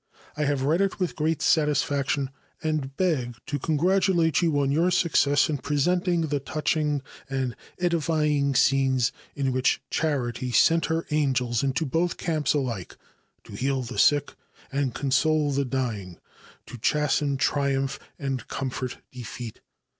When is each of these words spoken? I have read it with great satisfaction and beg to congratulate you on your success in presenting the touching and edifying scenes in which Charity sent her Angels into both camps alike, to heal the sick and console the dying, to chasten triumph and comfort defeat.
I 0.35 0.45
have 0.45 0.63
read 0.63 0.81
it 0.81 0.99
with 0.99 1.15
great 1.15 1.43
satisfaction 1.43 2.31
and 2.63 2.97
beg 2.97 3.35
to 3.45 3.59
congratulate 3.59 4.41
you 4.41 4.59
on 4.59 4.71
your 4.71 4.89
success 4.89 5.47
in 5.47 5.59
presenting 5.59 6.21
the 6.21 6.39
touching 6.39 7.03
and 7.29 7.55
edifying 7.77 8.55
scenes 8.55 9.11
in 9.35 9.51
which 9.53 9.79
Charity 9.91 10.49
sent 10.53 10.87
her 10.87 11.05
Angels 11.11 11.61
into 11.61 11.85
both 11.85 12.17
camps 12.17 12.55
alike, 12.55 12.97
to 13.43 13.53
heal 13.53 13.83
the 13.83 13.99
sick 13.99 14.33
and 14.71 14.95
console 14.95 15.51
the 15.51 15.65
dying, 15.65 16.17
to 16.65 16.79
chasten 16.79 17.37
triumph 17.37 17.99
and 18.17 18.47
comfort 18.47 18.97
defeat. 19.11 19.59